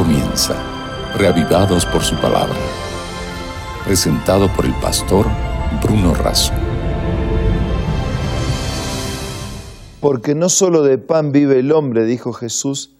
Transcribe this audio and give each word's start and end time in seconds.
comienza, 0.00 0.54
reavivados 1.18 1.84
por 1.84 2.00
su 2.00 2.16
palabra. 2.16 2.56
Presentado 3.84 4.48
por 4.56 4.64
el 4.64 4.72
pastor 4.80 5.26
Bruno 5.82 6.14
Razo. 6.14 6.54
Porque 10.00 10.34
no 10.34 10.48
solo 10.48 10.84
de 10.84 10.96
pan 10.96 11.32
vive 11.32 11.58
el 11.58 11.70
hombre, 11.70 12.06
dijo 12.06 12.32
Jesús, 12.32 12.96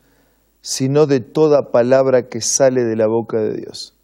sino 0.61 1.07
de 1.07 1.21
toda 1.21 1.71
palabra 1.73 2.29
que 2.29 2.43
sale 2.43 2.85
de 2.85 2.97
la 2.97 3.07
boca 3.07 3.39
de 3.39 3.55
Dios. 3.55 3.95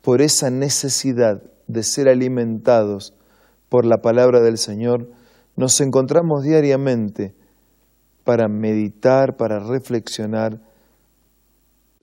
Por 0.00 0.22
esa 0.22 0.48
necesidad 0.48 1.42
de 1.66 1.82
ser 1.82 2.08
alimentados 2.08 3.12
por 3.68 3.84
la 3.84 3.98
palabra 3.98 4.40
del 4.40 4.56
Señor, 4.56 5.10
nos 5.56 5.78
encontramos 5.82 6.42
diariamente 6.42 7.34
para 8.24 8.48
meditar, 8.48 9.36
para 9.36 9.58
reflexionar 9.58 10.65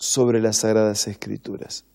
sobre 0.03 0.41
las 0.41 0.57
Sagradas 0.57 1.07
Escrituras. 1.07 1.85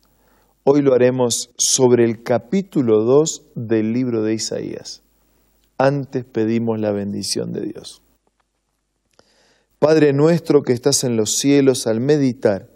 Hoy 0.65 0.81
lo 0.81 0.95
haremos 0.95 1.51
sobre 1.59 2.05
el 2.05 2.23
capítulo 2.23 3.05
2 3.05 3.51
del 3.55 3.93
libro 3.93 4.23
de 4.23 4.33
Isaías. 4.33 5.03
Antes 5.77 6.25
pedimos 6.25 6.81
la 6.81 6.91
bendición 6.91 7.53
de 7.53 7.67
Dios. 7.67 8.01
Padre 9.79 10.15
nuestro 10.15 10.63
que 10.63 10.73
estás 10.73 11.05
en 11.05 11.19
los 11.19 11.37
cielos, 11.37 11.87
al 11.87 12.01
meditar 12.01 12.71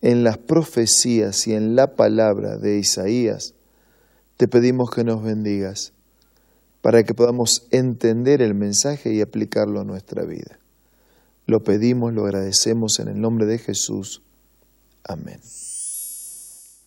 en 0.00 0.24
las 0.24 0.38
profecías 0.38 1.46
y 1.46 1.52
en 1.52 1.76
la 1.76 1.94
palabra 1.94 2.56
de 2.56 2.78
Isaías, 2.78 3.54
te 4.38 4.48
pedimos 4.48 4.90
que 4.90 5.04
nos 5.04 5.22
bendigas 5.22 5.92
para 6.80 7.02
que 7.02 7.12
podamos 7.12 7.68
entender 7.72 8.40
el 8.40 8.54
mensaje 8.54 9.12
y 9.12 9.20
aplicarlo 9.20 9.82
a 9.82 9.84
nuestra 9.84 10.24
vida. 10.24 10.58
Lo 11.46 11.62
pedimos, 11.62 12.14
lo 12.14 12.24
agradecemos 12.24 13.00
en 13.00 13.08
el 13.08 13.20
nombre 13.20 13.44
de 13.44 13.58
Jesús. 13.58 14.22
Amén. 15.04 15.40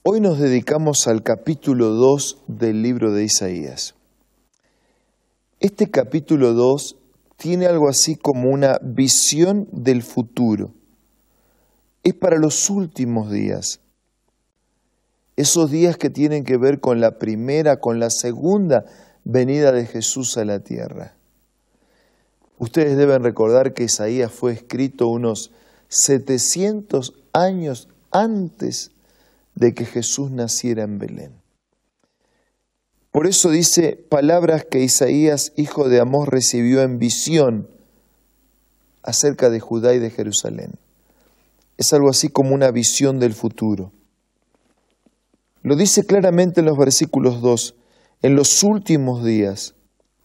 Hoy 0.04 0.22
nos 0.22 0.40
dedicamos 0.40 1.06
al 1.08 1.22
capítulo 1.22 1.90
2 1.90 2.44
del 2.48 2.82
libro 2.82 3.12
de 3.12 3.26
Isaías. 3.26 3.96
Este 5.60 5.92
capítulo 5.92 6.54
2 6.54 6.96
tiene 7.36 7.66
algo 7.66 7.90
así 7.90 8.16
como 8.16 8.50
una 8.50 8.80
visión 8.82 9.68
del 9.74 10.02
futuro. 10.02 10.74
Es 12.04 12.14
para 12.14 12.38
los 12.38 12.70
últimos 12.70 13.32
días. 13.32 13.82
Esos 15.36 15.70
días 15.70 15.98
que 15.98 16.10
tienen 16.10 16.46
que 16.46 16.56
ver 16.56 16.80
con 16.80 17.02
la 17.02 17.20
primera, 17.20 17.82
con 17.82 18.00
la 18.00 18.10
segunda 18.10 18.86
venida 19.26 19.74
de 19.74 19.86
Jesús 19.86 20.38
a 20.38 20.46
la 20.46 20.60
tierra. 20.60 21.16
Ustedes 22.60 22.96
deben 22.96 23.24
recordar 23.24 23.74
que 23.74 23.84
Isaías 23.84 24.32
fue 24.32 24.54
escrito 24.54 25.10
unos 25.10 25.52
700 25.90 27.14
años 27.34 27.90
antes 28.16 28.92
de 29.56 29.74
que 29.74 29.86
Jesús 29.86 30.32
naciera 30.32 30.84
en 30.84 31.00
Belén. 31.00 31.34
Por 33.12 33.28
eso 33.28 33.50
dice 33.50 33.98
palabras 34.10 34.66
que 34.66 34.84
Isaías, 34.84 35.52
hijo 35.58 35.90
de 35.90 36.00
Amós, 36.00 36.28
recibió 36.28 36.82
en 36.82 36.98
visión 36.98 37.70
acerca 39.04 39.50
de 39.50 39.60
Judá 39.60 39.94
y 39.94 40.00
de 40.00 40.10
Jerusalén. 40.10 40.72
Es 41.78 41.92
algo 41.92 42.10
así 42.10 42.30
como 42.30 42.56
una 42.56 42.72
visión 42.72 43.20
del 43.20 43.34
futuro. 43.34 43.92
Lo 45.62 45.76
dice 45.76 46.06
claramente 46.06 46.62
en 46.62 46.68
los 46.68 46.78
versículos 46.78 47.42
2. 47.42 47.76
En 48.22 48.36
los 48.36 48.64
últimos 48.64 49.26
días, 49.26 49.76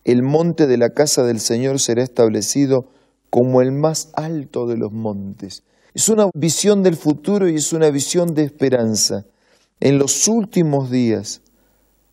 el 0.05 0.23
monte 0.23 0.69
de 0.69 0.77
la 0.77 0.91
casa 0.91 1.25
del 1.25 1.41
Señor 1.41 1.81
será 1.81 2.03
establecido 2.03 2.87
como 3.31 3.61
el 3.63 3.73
más 3.73 4.11
alto 4.15 4.67
de 4.67 4.77
los 4.77 4.93
montes. 4.93 5.65
Es 5.95 6.09
una 6.09 6.31
visión 6.35 6.83
del 6.83 6.97
futuro 6.97 7.49
y 7.49 7.57
es 7.57 7.73
una 7.73 7.91
visión 7.91 8.35
de 8.35 8.45
esperanza. 8.45 9.25
En 9.81 9.99
los 9.99 10.29
últimos 10.29 10.91
días, 10.91 11.43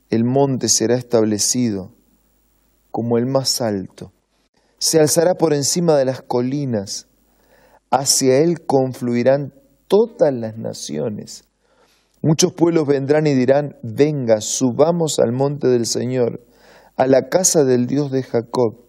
el 0.09 0.23
monte 0.23 0.67
será 0.67 0.95
establecido 0.95 1.91
como 2.91 3.17
el 3.17 3.27
más 3.27 3.61
alto. 3.61 4.11
Se 4.79 4.99
alzará 4.99 5.35
por 5.35 5.53
encima 5.53 5.95
de 5.95 6.05
las 6.05 6.21
colinas. 6.21 7.07
Hacia 7.91 8.39
él 8.39 8.65
confluirán 8.65 9.53
todas 9.87 10.33
las 10.33 10.57
naciones. 10.57 11.43
Muchos 12.23 12.53
pueblos 12.53 12.87
vendrán 12.87 13.27
y 13.27 13.35
dirán, 13.35 13.75
venga, 13.83 14.41
subamos 14.41 15.19
al 15.19 15.31
monte 15.31 15.67
del 15.67 15.85
Señor, 15.85 16.41
a 16.95 17.05
la 17.05 17.29
casa 17.29 17.63
del 17.63 17.85
Dios 17.85 18.11
de 18.11 18.23
Jacob. 18.23 18.87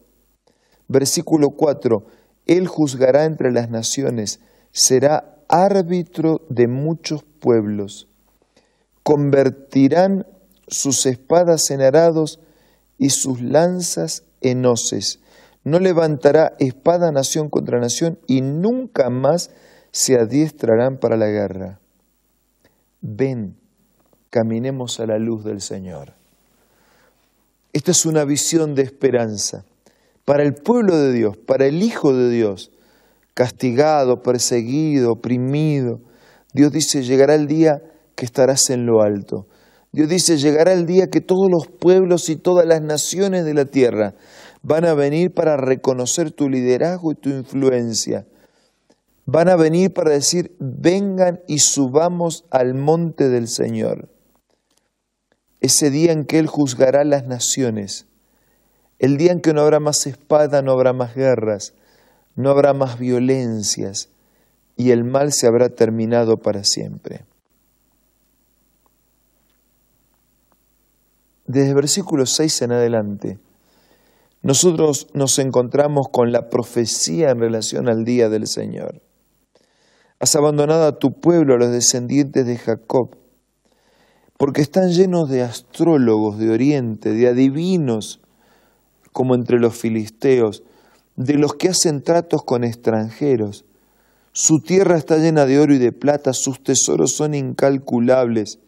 Versículo 0.88 1.48
4, 1.50 2.04
Él 2.46 2.66
juzgará 2.66 3.26
entre 3.26 3.52
las 3.52 3.68
naciones, 3.68 4.40
será 4.72 5.36
árbitro 5.48 6.42
de 6.48 6.68
muchos 6.68 7.24
pueblos. 7.24 8.08
Convertirán 9.02 10.26
sus 10.66 11.06
espadas 11.06 11.70
en 11.70 11.80
arados 11.80 12.40
y 12.98 13.10
sus 13.10 13.40
lanzas 13.40 14.24
en 14.40 14.66
hoces. 14.66 15.20
No 15.64 15.78
levantará 15.78 16.54
espada 16.58 17.12
nación 17.12 17.48
contra 17.48 17.80
nación 17.80 18.18
y 18.26 18.40
nunca 18.42 19.10
más 19.10 19.50
se 19.90 20.18
adiestrarán 20.18 20.98
para 20.98 21.16
la 21.16 21.28
guerra 21.28 21.80
ven, 23.00 23.56
caminemos 24.30 25.00
a 25.00 25.06
la 25.06 25.18
luz 25.18 25.44
del 25.44 25.60
Señor. 25.60 26.14
Esta 27.72 27.90
es 27.90 28.06
una 28.06 28.24
visión 28.24 28.74
de 28.74 28.82
esperanza 28.82 29.64
para 30.24 30.42
el 30.42 30.54
pueblo 30.54 30.96
de 30.96 31.12
Dios, 31.12 31.36
para 31.36 31.66
el 31.66 31.82
Hijo 31.82 32.14
de 32.14 32.30
Dios, 32.30 32.70
castigado, 33.38 34.20
perseguido, 34.20 35.12
oprimido. 35.12 36.00
Dios 36.52 36.72
dice, 36.72 37.04
llegará 37.04 37.36
el 37.36 37.46
día 37.46 37.80
que 38.16 38.24
estarás 38.24 38.68
en 38.70 38.84
lo 38.84 39.00
alto. 39.00 39.46
Dios 39.92 40.08
dice, 40.08 40.38
llegará 40.38 40.72
el 40.72 40.86
día 40.86 41.06
que 41.06 41.20
todos 41.20 41.48
los 41.48 41.68
pueblos 41.68 42.30
y 42.30 42.34
todas 42.34 42.66
las 42.66 42.82
naciones 42.82 43.44
de 43.44 43.54
la 43.54 43.64
tierra 43.64 44.16
van 44.62 44.84
a 44.84 44.94
venir 44.94 45.32
para 45.32 45.56
reconocer 45.56 46.32
tu 46.32 46.48
liderazgo 46.48 47.12
y 47.12 47.14
tu 47.14 47.28
influencia 47.28 48.26
van 49.30 49.50
a 49.50 49.56
venir 49.56 49.92
para 49.92 50.10
decir, 50.10 50.56
vengan 50.58 51.42
y 51.46 51.58
subamos 51.58 52.46
al 52.50 52.72
monte 52.72 53.28
del 53.28 53.46
Señor. 53.46 54.08
Ese 55.60 55.90
día 55.90 56.12
en 56.12 56.24
que 56.24 56.38
Él 56.38 56.46
juzgará 56.46 57.04
las 57.04 57.26
naciones, 57.26 58.06
el 58.98 59.18
día 59.18 59.32
en 59.32 59.42
que 59.42 59.52
no 59.52 59.60
habrá 59.60 59.80
más 59.80 60.06
espada, 60.06 60.62
no 60.62 60.72
habrá 60.72 60.94
más 60.94 61.14
guerras, 61.14 61.74
no 62.38 62.50
habrá 62.50 62.72
más 62.72 63.00
violencias 63.00 64.10
y 64.76 64.92
el 64.92 65.02
mal 65.02 65.32
se 65.32 65.48
habrá 65.48 65.70
terminado 65.70 66.36
para 66.36 66.62
siempre. 66.62 67.24
Desde 71.46 71.74
versículo 71.74 72.26
6 72.26 72.62
en 72.62 72.72
adelante, 72.72 73.40
nosotros 74.42 75.08
nos 75.14 75.36
encontramos 75.40 76.06
con 76.12 76.30
la 76.30 76.48
profecía 76.48 77.30
en 77.30 77.40
relación 77.40 77.88
al 77.88 78.04
día 78.04 78.28
del 78.28 78.46
Señor. 78.46 79.02
Has 80.20 80.36
abandonado 80.36 80.86
a 80.86 80.96
tu 81.00 81.18
pueblo, 81.18 81.54
a 81.54 81.58
los 81.58 81.72
descendientes 81.72 82.46
de 82.46 82.56
Jacob, 82.56 83.16
porque 84.36 84.60
están 84.60 84.92
llenos 84.92 85.28
de 85.28 85.42
astrólogos 85.42 86.38
de 86.38 86.50
Oriente, 86.50 87.12
de 87.12 87.26
adivinos, 87.26 88.20
como 89.10 89.34
entre 89.34 89.58
los 89.58 89.76
filisteos, 89.76 90.62
de 91.18 91.34
los 91.34 91.54
que 91.54 91.68
hacen 91.68 92.02
tratos 92.02 92.42
con 92.44 92.64
extranjeros. 92.64 93.66
Su 94.32 94.60
tierra 94.60 94.96
está 94.96 95.18
llena 95.18 95.44
de 95.44 95.58
oro 95.58 95.74
y 95.74 95.78
de 95.78 95.92
plata, 95.92 96.32
sus 96.32 96.62
tesoros 96.62 97.12
son 97.12 97.34
incalculables. 97.34 98.60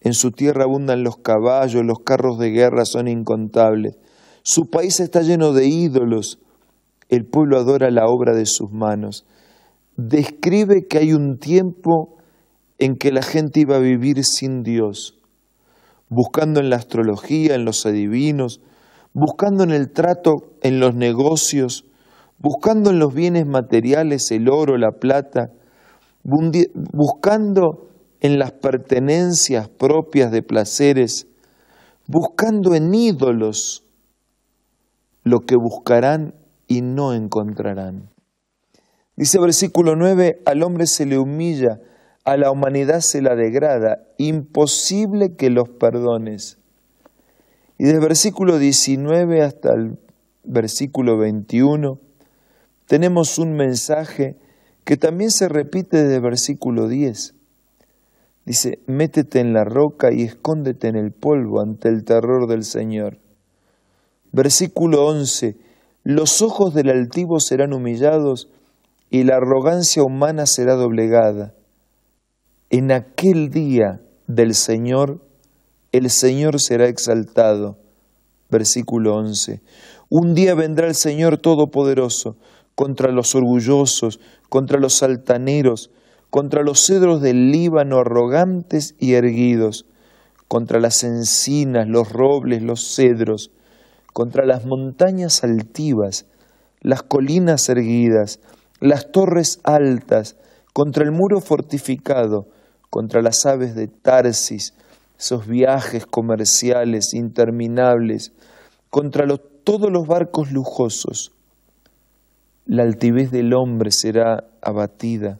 En 0.00 0.14
su 0.14 0.30
tierra 0.30 0.64
abundan 0.64 1.02
los 1.02 1.16
caballos, 1.16 1.84
los 1.84 1.98
carros 2.04 2.38
de 2.38 2.50
guerra 2.50 2.84
son 2.84 3.08
incontables. 3.08 3.96
Su 4.42 4.66
país 4.70 5.00
está 5.00 5.22
lleno 5.22 5.52
de 5.52 5.66
ídolos, 5.66 6.38
el 7.08 7.26
pueblo 7.26 7.58
adora 7.58 7.90
la 7.90 8.06
obra 8.06 8.34
de 8.34 8.46
sus 8.46 8.70
manos 8.70 9.26
describe 9.96 10.86
que 10.88 10.98
hay 10.98 11.12
un 11.12 11.38
tiempo 11.38 12.16
en 12.78 12.96
que 12.96 13.12
la 13.12 13.22
gente 13.22 13.60
iba 13.60 13.76
a 13.76 13.80
vivir 13.80 14.24
sin 14.24 14.62
Dios, 14.62 15.18
buscando 16.08 16.60
en 16.60 16.70
la 16.70 16.76
astrología, 16.76 17.54
en 17.54 17.64
los 17.64 17.86
adivinos, 17.86 18.60
buscando 19.12 19.64
en 19.64 19.70
el 19.70 19.90
trato, 19.92 20.52
en 20.62 20.80
los 20.80 20.94
negocios, 20.94 21.84
buscando 22.38 22.90
en 22.90 22.98
los 22.98 23.14
bienes 23.14 23.46
materiales, 23.46 24.30
el 24.30 24.48
oro, 24.48 24.76
la 24.76 24.92
plata, 24.92 25.50
buscando 26.24 27.88
en 28.20 28.38
las 28.38 28.52
pertenencias 28.52 29.68
propias 29.68 30.30
de 30.30 30.42
placeres, 30.42 31.26
buscando 32.06 32.74
en 32.74 32.94
ídolos 32.94 33.84
lo 35.24 35.40
que 35.40 35.56
buscarán 35.56 36.34
y 36.66 36.82
no 36.82 37.12
encontrarán. 37.12 38.10
Dice 39.16 39.38
versículo 39.38 39.94
9, 39.94 40.42
al 40.46 40.62
hombre 40.62 40.86
se 40.86 41.04
le 41.04 41.18
humilla, 41.18 41.80
a 42.24 42.36
la 42.36 42.50
humanidad 42.50 43.00
se 43.00 43.20
la 43.20 43.34
degrada, 43.34 43.98
imposible 44.16 45.36
que 45.36 45.50
los 45.50 45.68
perdones. 45.68 46.61
Y 47.82 47.86
desde 47.86 47.98
versículo 47.98 48.60
19 48.60 49.42
hasta 49.42 49.70
el 49.74 49.98
versículo 50.44 51.18
21 51.18 51.98
tenemos 52.86 53.40
un 53.40 53.56
mensaje 53.56 54.38
que 54.84 54.96
también 54.96 55.32
se 55.32 55.48
repite 55.48 55.96
desde 55.96 56.14
el 56.14 56.22
versículo 56.22 56.86
10. 56.86 57.34
Dice, 58.46 58.78
métete 58.86 59.40
en 59.40 59.52
la 59.52 59.64
roca 59.64 60.12
y 60.12 60.22
escóndete 60.22 60.86
en 60.86 60.94
el 60.94 61.10
polvo 61.10 61.60
ante 61.60 61.88
el 61.88 62.04
terror 62.04 62.46
del 62.46 62.62
Señor. 62.62 63.18
Versículo 64.30 65.04
11, 65.04 65.56
los 66.04 66.40
ojos 66.40 66.74
del 66.74 66.88
altivo 66.88 67.40
serán 67.40 67.72
humillados 67.72 68.48
y 69.10 69.24
la 69.24 69.38
arrogancia 69.38 70.04
humana 70.04 70.46
será 70.46 70.76
doblegada. 70.76 71.52
En 72.70 72.92
aquel 72.92 73.50
día 73.50 74.00
del 74.28 74.54
Señor, 74.54 75.31
el 75.92 76.10
Señor 76.10 76.60
será 76.60 76.88
exaltado. 76.88 77.78
Versículo 78.50 79.14
11. 79.16 79.62
Un 80.10 80.34
día 80.34 80.54
vendrá 80.54 80.86
el 80.86 80.94
Señor 80.94 81.38
Todopoderoso 81.38 82.36
contra 82.74 83.12
los 83.12 83.34
orgullosos, 83.34 84.20
contra 84.48 84.78
los 84.78 85.02
altaneros, 85.02 85.90
contra 86.30 86.62
los 86.62 86.84
cedros 86.84 87.20
del 87.20 87.50
Líbano 87.50 87.98
arrogantes 87.98 88.94
y 88.98 89.14
erguidos, 89.14 89.86
contra 90.48 90.80
las 90.80 91.04
encinas, 91.04 91.88
los 91.88 92.10
robles, 92.10 92.62
los 92.62 92.94
cedros, 92.94 93.50
contra 94.12 94.44
las 94.44 94.64
montañas 94.66 95.44
altivas, 95.44 96.26
las 96.80 97.02
colinas 97.02 97.68
erguidas, 97.68 98.40
las 98.80 99.12
torres 99.12 99.60
altas, 99.64 100.36
contra 100.72 101.04
el 101.04 101.12
muro 101.12 101.40
fortificado, 101.40 102.48
contra 102.90 103.22
las 103.22 103.46
aves 103.46 103.74
de 103.74 103.88
Tarsis, 103.88 104.74
esos 105.22 105.46
viajes 105.46 106.04
comerciales 106.04 107.14
interminables, 107.14 108.32
contra 108.90 109.24
todos 109.62 109.88
los 109.88 110.08
barcos 110.08 110.50
lujosos. 110.50 111.30
La 112.66 112.82
altivez 112.82 113.30
del 113.30 113.54
hombre 113.54 113.92
será 113.92 114.48
abatida, 114.60 115.38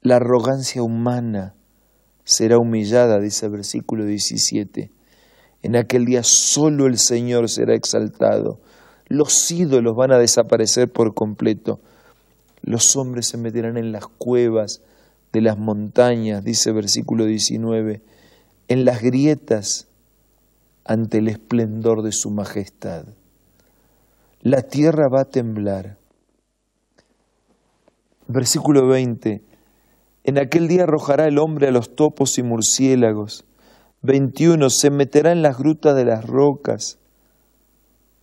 la 0.00 0.16
arrogancia 0.16 0.82
humana 0.82 1.54
será 2.24 2.56
humillada, 2.58 3.20
dice 3.20 3.46
el 3.46 3.52
versículo 3.52 4.06
17. 4.06 4.90
En 5.62 5.76
aquel 5.76 6.06
día 6.06 6.22
solo 6.22 6.86
el 6.86 6.96
Señor 6.96 7.50
será 7.50 7.74
exaltado. 7.74 8.60
Los 9.08 9.50
ídolos 9.50 9.94
van 9.94 10.12
a 10.12 10.18
desaparecer 10.18 10.90
por 10.90 11.12
completo. 11.12 11.80
Los 12.62 12.96
hombres 12.96 13.26
se 13.26 13.36
meterán 13.36 13.76
en 13.76 13.92
las 13.92 14.06
cuevas, 14.06 14.80
de 15.34 15.42
las 15.42 15.58
montañas, 15.58 16.44
dice 16.44 16.72
versículo 16.72 17.26
19, 17.26 18.00
en 18.68 18.84
las 18.84 19.02
grietas 19.02 19.88
ante 20.84 21.18
el 21.18 21.28
esplendor 21.28 22.02
de 22.02 22.12
su 22.12 22.30
majestad. 22.30 23.06
La 24.40 24.62
tierra 24.62 25.08
va 25.08 25.22
a 25.22 25.30
temblar. 25.30 25.98
Versículo 28.26 28.86
20, 28.88 29.42
en 30.24 30.38
aquel 30.38 30.68
día 30.68 30.84
arrojará 30.84 31.26
el 31.26 31.38
hombre 31.38 31.68
a 31.68 31.70
los 31.70 31.94
topos 31.94 32.38
y 32.38 32.42
murciélagos. 32.42 33.44
21, 34.02 34.70
se 34.70 34.90
meterá 34.90 35.32
en 35.32 35.42
las 35.42 35.58
grutas 35.58 35.94
de 35.94 36.04
las 36.04 36.26
rocas 36.26 36.98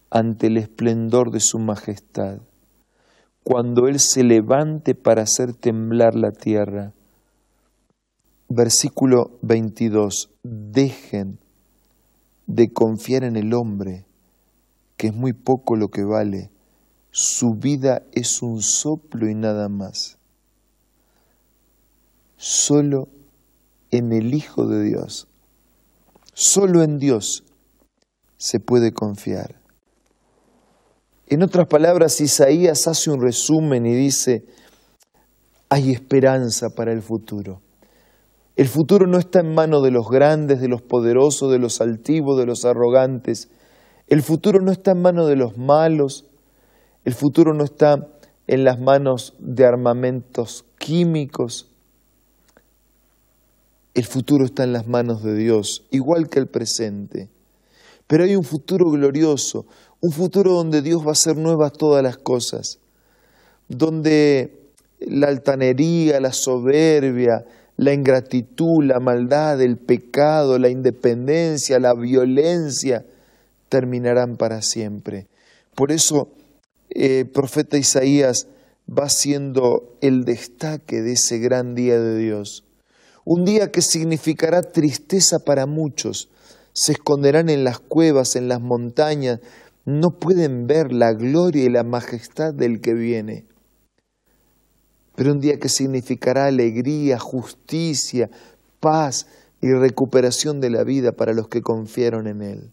ante 0.10 0.48
el 0.48 0.58
esplendor 0.58 1.32
de 1.32 1.40
su 1.40 1.58
majestad. 1.60 2.40
Cuando 3.44 3.88
Él 3.88 4.00
se 4.00 4.24
levante 4.24 4.94
para 4.94 5.24
hacer 5.24 5.54
temblar 5.54 6.16
la 6.16 6.32
tierra, 6.32 6.94
Versículo 8.54 9.40
22. 9.44 10.30
Dejen 10.44 11.40
de 12.48 12.74
confiar 12.74 13.24
en 13.24 13.38
el 13.38 13.54
hombre, 13.54 14.06
que 14.98 15.08
es 15.08 15.14
muy 15.14 15.32
poco 15.32 15.78
lo 15.78 15.88
que 15.88 16.04
vale. 16.04 16.52
Su 17.12 17.54
vida 17.54 18.04
es 18.12 18.42
un 18.42 18.62
soplo 18.62 19.30
y 19.30 19.36
nada 19.36 19.70
más. 19.70 20.18
Solo 22.36 23.08
en 23.90 24.12
el 24.12 24.34
Hijo 24.34 24.68
de 24.68 24.84
Dios, 24.84 25.30
solo 26.34 26.84
en 26.84 27.00
Dios 27.00 27.46
se 28.36 28.60
puede 28.60 28.92
confiar. 28.92 29.62
En 31.28 31.42
otras 31.42 31.68
palabras, 31.68 32.20
Isaías 32.20 32.86
hace 32.90 33.12
un 33.12 33.22
resumen 33.22 33.86
y 33.86 33.96
dice, 33.96 34.44
hay 35.70 35.94
esperanza 35.94 36.76
para 36.76 36.92
el 36.92 37.02
futuro. 37.02 37.62
El 38.62 38.68
futuro 38.68 39.08
no 39.08 39.18
está 39.18 39.40
en 39.40 39.56
manos 39.56 39.82
de 39.82 39.90
los 39.90 40.08
grandes, 40.08 40.62
de 40.62 40.68
los 40.68 40.84
poderosos, 40.84 41.52
de 41.52 41.58
los 41.58 41.82
altivos, 41.82 42.38
de 42.38 42.46
los 42.46 42.64
arrogantes. 42.64 43.50
El 44.06 44.22
futuro 44.22 44.60
no 44.62 44.72
está 44.72 44.92
en 44.92 45.02
manos 45.02 45.28
de 45.28 45.36
los 45.36 45.58
malos. 45.58 46.26
El 47.04 47.16
futuro 47.16 47.56
no 47.56 47.64
está 47.64 48.08
en 48.46 48.64
las 48.64 48.80
manos 48.80 49.34
de 49.40 49.66
armamentos 49.66 50.64
químicos. 50.78 51.72
El 53.96 54.06
futuro 54.06 54.46
está 54.46 54.64
en 54.64 54.74
las 54.74 54.86
manos 54.86 55.24
de 55.24 55.34
Dios, 55.34 55.88
igual 55.90 56.30
que 56.30 56.38
el 56.38 56.48
presente. 56.48 57.32
Pero 58.06 58.26
hay 58.26 58.36
un 58.36 58.44
futuro 58.44 58.92
glorioso, 58.92 59.66
un 60.02 60.12
futuro 60.12 60.54
donde 60.54 60.84
Dios 60.84 61.02
va 61.02 61.10
a 61.10 61.14
hacer 61.14 61.36
nuevas 61.36 61.74
todas 61.74 62.04
las 62.04 62.18
cosas, 62.18 62.78
donde 63.68 64.70
la 65.00 65.30
altanería, 65.30 66.20
la 66.20 66.32
soberbia, 66.32 67.44
la 67.78 67.94
ingratitud, 67.94 68.84
la 68.84 69.00
maldad, 69.00 69.62
el 69.62 69.78
pecado, 69.78 70.60
la 70.60 70.70
independencia, 70.70 71.80
la 71.80 71.94
violencia, 71.94 73.06
terminarán 73.70 74.38
para 74.38 74.62
siempre. 74.62 75.28
Por 75.76 75.92
eso, 75.92 76.30
eh, 76.90 77.26
profeta 77.26 77.78
Isaías 77.78 78.48
va 78.88 79.10
siendo 79.10 79.98
el 80.02 80.26
destaque 80.26 81.02
de 81.02 81.14
ese 81.14 81.40
gran 81.40 81.76
día 81.76 82.00
de 82.00 82.18
Dios. 82.18 82.66
Un 83.24 83.46
día 83.46 83.72
que 83.72 83.82
significará 83.82 84.62
tristeza 84.62 85.40
para 85.40 85.66
muchos. 85.66 86.30
Se 86.74 86.94
esconderán 86.94 87.50
en 87.50 87.64
las 87.64 87.80
cuevas, 87.80 88.36
en 88.36 88.48
las 88.48 88.62
montañas, 88.62 89.40
no 89.86 90.12
pueden 90.20 90.68
ver 90.68 90.92
la 90.92 91.14
gloria 91.14 91.64
y 91.64 91.70
la 91.70 91.84
majestad 91.84 92.54
del 92.54 92.82
que 92.82 92.94
viene 92.94 93.46
pero 95.22 95.34
un 95.34 95.40
día 95.40 95.60
que 95.60 95.70
significará 95.70 96.48
alegría, 96.48 97.20
justicia, 97.20 98.32
paz 98.80 99.28
y 99.62 99.72
recuperación 99.72 100.60
de 100.60 100.72
la 100.72 100.84
vida 100.84 101.12
para 101.12 101.32
los 101.34 101.48
que 101.48 101.62
confiaron 101.62 102.26
en 102.26 102.42
Él. 102.42 102.72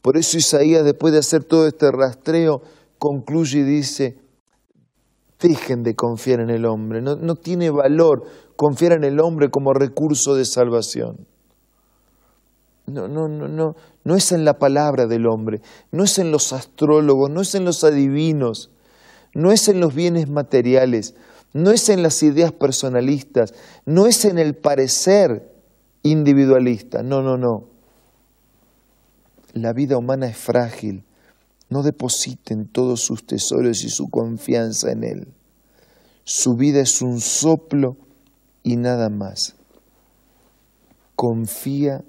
Por 0.00 0.16
eso 0.16 0.38
Isaías, 0.38 0.86
después 0.86 1.12
de 1.12 1.18
hacer 1.18 1.44
todo 1.44 1.66
este 1.66 1.92
rastreo, 1.92 2.62
concluye 2.98 3.58
y 3.58 3.62
dice, 3.64 4.16
dejen 5.38 5.82
de 5.82 5.94
confiar 5.94 6.40
en 6.40 6.48
el 6.48 6.64
hombre, 6.64 7.02
no, 7.02 7.34
tiene 7.34 7.68
valor 7.68 8.24
confiar 8.56 8.92
en 8.92 9.04
el 9.04 9.20
hombre 9.20 9.50
como 9.50 9.74
recurso 9.74 10.34
de 10.36 10.46
salvación. 10.46 11.26
No, 12.86 13.06
no, 13.06 13.28
no, 13.28 13.48
no, 13.48 13.76
no 14.02 14.16
es 14.16 14.32
en 14.32 14.46
la 14.46 14.58
palabra 14.58 15.06
del 15.06 15.26
hombre, 15.26 15.60
no 15.92 16.04
es 16.04 16.18
en 16.18 16.32
los 16.32 16.54
astrólogos, 16.54 17.28
no 17.28 17.42
es 17.42 17.54
en 17.54 17.66
los 17.66 17.84
adivinos, 17.84 18.70
no 19.34 19.52
es 19.52 19.68
en 19.68 19.78
los 19.78 19.94
bienes 19.94 20.26
materiales, 20.30 21.14
no 21.52 21.70
es 21.70 21.88
en 21.88 22.02
las 22.02 22.22
ideas 22.22 22.52
personalistas, 22.52 23.54
no 23.84 24.06
es 24.06 24.24
en 24.24 24.38
el 24.38 24.54
parecer 24.54 25.52
individualista, 26.02 27.02
no, 27.02 27.22
no, 27.22 27.36
no. 27.36 27.68
La 29.52 29.72
vida 29.72 29.98
humana 29.98 30.28
es 30.28 30.36
frágil, 30.36 31.04
no 31.68 31.82
depositen 31.82 32.68
todos 32.68 33.00
sus 33.00 33.26
tesoros 33.26 33.82
y 33.84 33.88
su 33.88 34.08
confianza 34.08 34.92
en 34.92 35.04
Él. 35.04 35.28
Su 36.24 36.54
vida 36.54 36.80
es 36.80 37.02
un 37.02 37.20
soplo 37.20 37.96
y 38.62 38.76
nada 38.76 39.08
más. 39.08 39.56
Confía 41.16 42.04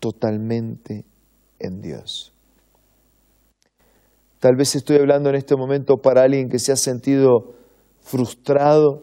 totalmente 0.00 1.04
en 1.58 1.80
Dios. 1.80 2.32
Tal 4.38 4.54
vez 4.56 4.76
estoy 4.76 4.96
hablando 4.96 5.30
en 5.30 5.36
este 5.36 5.56
momento 5.56 5.96
para 5.96 6.22
alguien 6.22 6.48
que 6.50 6.58
se 6.58 6.72
ha 6.72 6.76
sentido 6.76 7.54
frustrado 8.06 9.02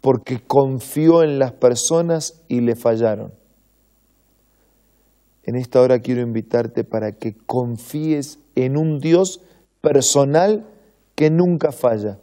porque 0.00 0.38
confió 0.46 1.24
en 1.24 1.40
las 1.40 1.52
personas 1.52 2.44
y 2.46 2.60
le 2.60 2.76
fallaron. 2.76 3.32
En 5.42 5.56
esta 5.56 5.80
hora 5.80 5.98
quiero 5.98 6.20
invitarte 6.20 6.84
para 6.84 7.12
que 7.12 7.34
confíes 7.46 8.38
en 8.54 8.76
un 8.76 9.00
Dios 9.00 9.40
personal 9.80 10.64
que 11.16 11.28
nunca 11.30 11.72
falla, 11.72 12.18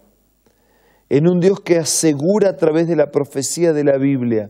en 1.10 1.28
un 1.28 1.42
Dios 1.42 1.60
que 1.60 1.78
asegura 1.78 2.52
a 2.52 2.56
través 2.56 2.88
de 2.88 2.96
la 2.96 3.12
profecía 3.12 3.74
de 3.74 3.84
la 3.84 3.98
Biblia 3.98 4.50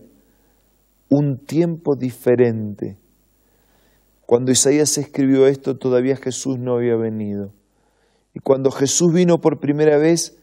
un 1.08 1.38
tiempo 1.44 1.96
diferente. 1.96 2.98
Cuando 4.26 4.52
Isaías 4.52 4.96
escribió 4.96 5.48
esto 5.48 5.76
todavía 5.76 6.16
Jesús 6.16 6.56
no 6.58 6.76
había 6.76 6.94
venido. 6.94 7.52
Y 8.32 8.38
cuando 8.38 8.70
Jesús 8.70 9.12
vino 9.12 9.38
por 9.40 9.58
primera 9.58 9.98
vez, 9.98 10.36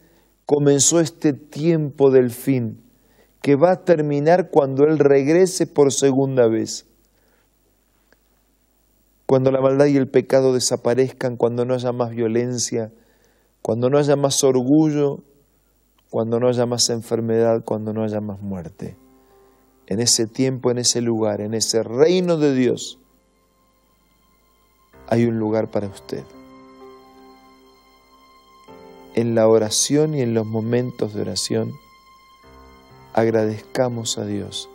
comenzó 0.52 1.00
este 1.00 1.32
tiempo 1.32 2.10
del 2.10 2.30
fin, 2.30 2.82
que 3.40 3.56
va 3.56 3.70
a 3.72 3.84
terminar 3.84 4.50
cuando 4.50 4.84
Él 4.84 4.98
regrese 4.98 5.66
por 5.66 5.94
segunda 5.94 6.46
vez. 6.46 6.84
Cuando 9.24 9.50
la 9.50 9.62
maldad 9.62 9.86
y 9.86 9.96
el 9.96 10.08
pecado 10.08 10.52
desaparezcan, 10.52 11.38
cuando 11.38 11.64
no 11.64 11.72
haya 11.72 11.92
más 11.92 12.10
violencia, 12.10 12.92
cuando 13.62 13.88
no 13.88 13.96
haya 13.96 14.14
más 14.14 14.44
orgullo, 14.44 15.20
cuando 16.10 16.38
no 16.38 16.48
haya 16.48 16.66
más 16.66 16.90
enfermedad, 16.90 17.64
cuando 17.64 17.94
no 17.94 18.04
haya 18.04 18.20
más 18.20 18.42
muerte. 18.42 18.98
En 19.86 20.00
ese 20.00 20.26
tiempo, 20.26 20.70
en 20.70 20.76
ese 20.76 21.00
lugar, 21.00 21.40
en 21.40 21.54
ese 21.54 21.82
reino 21.82 22.36
de 22.36 22.54
Dios, 22.54 22.98
hay 25.08 25.24
un 25.24 25.38
lugar 25.38 25.70
para 25.70 25.86
usted. 25.86 26.24
En 29.14 29.34
la 29.34 29.46
oración 29.46 30.14
y 30.14 30.22
en 30.22 30.32
los 30.32 30.46
momentos 30.46 31.12
de 31.12 31.20
oración, 31.20 31.72
agradezcamos 33.12 34.16
a 34.16 34.24
Dios 34.24 34.70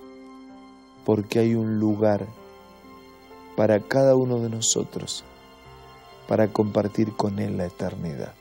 porque 1.05 1.39
hay 1.39 1.55
un 1.55 1.79
lugar 1.79 2.27
para 3.55 3.79
cada 3.79 4.15
uno 4.15 4.39
de 4.39 4.49
nosotros 4.49 5.23
para 6.27 6.49
compartir 6.49 7.13
con 7.13 7.39
Él 7.39 7.57
la 7.57 7.65
eternidad. 7.65 8.33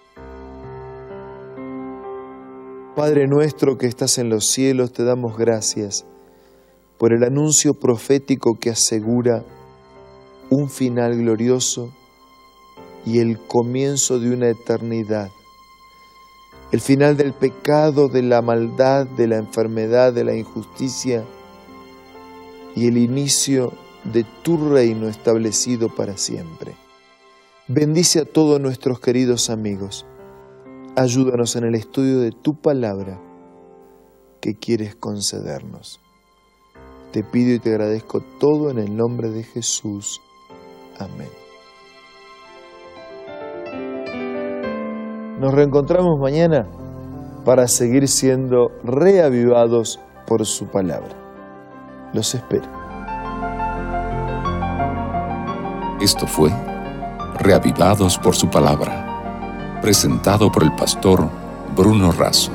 Padre 2.94 3.26
nuestro 3.26 3.78
que 3.78 3.86
estás 3.86 4.18
en 4.18 4.28
los 4.28 4.46
cielos, 4.46 4.92
te 4.92 5.04
damos 5.04 5.38
gracias 5.38 6.04
por 6.98 7.14
el 7.14 7.24
anuncio 7.24 7.72
profético 7.72 8.58
que 8.58 8.70
asegura 8.70 9.44
un 10.50 10.68
final 10.68 11.16
glorioso 11.16 11.90
y 13.06 13.20
el 13.20 13.38
comienzo 13.38 14.18
de 14.18 14.30
una 14.30 14.48
eternidad. 14.50 15.30
El 16.72 16.80
final 16.80 17.16
del 17.16 17.32
pecado, 17.32 18.08
de 18.08 18.22
la 18.22 18.42
maldad, 18.42 19.06
de 19.06 19.28
la 19.28 19.36
enfermedad, 19.36 20.12
de 20.12 20.24
la 20.24 20.34
injusticia 20.34 21.24
y 22.74 22.88
el 22.88 22.98
inicio 22.98 23.72
de 24.04 24.24
tu 24.42 24.56
reino 24.70 25.08
establecido 25.08 25.88
para 25.94 26.16
siempre. 26.16 26.74
Bendice 27.68 28.20
a 28.20 28.24
todos 28.24 28.60
nuestros 28.60 29.00
queridos 29.00 29.50
amigos 29.50 30.06
Ayúdanos 30.98 31.54
en 31.56 31.64
el 31.64 31.74
estudio 31.74 32.20
de 32.20 32.32
tu 32.32 32.54
palabra 32.54 33.20
que 34.40 34.54
quieres 34.54 34.96
concedernos. 34.96 36.00
Te 37.12 37.22
pido 37.22 37.54
y 37.54 37.58
te 37.58 37.68
agradezco 37.68 38.22
todo 38.40 38.70
en 38.70 38.78
el 38.78 38.96
nombre 38.96 39.28
de 39.28 39.44
Jesús. 39.44 40.22
Amén. 40.98 41.45
Nos 45.38 45.52
reencontramos 45.52 46.18
mañana 46.18 46.66
para 47.44 47.68
seguir 47.68 48.08
siendo 48.08 48.72
reavivados 48.82 50.00
por 50.26 50.44
su 50.46 50.66
palabra. 50.66 51.14
Los 52.12 52.34
espero. 52.34 52.66
Esto 56.00 56.26
fue 56.26 56.50
Reavivados 57.38 58.18
por 58.18 58.34
su 58.34 58.48
palabra 58.48 59.06
presentado 59.86 60.50
por 60.50 60.64
el 60.64 60.72
pastor 60.72 61.28
Bruno 61.76 62.10
Razo. 62.10 62.50